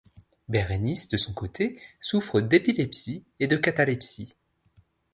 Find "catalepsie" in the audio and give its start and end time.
3.55-4.35